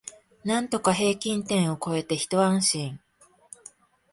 [0.43, 2.99] なんとか平均点を超えてひと安心